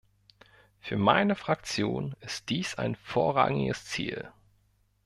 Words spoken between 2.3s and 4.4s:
dies ein vorrangiges Ziel.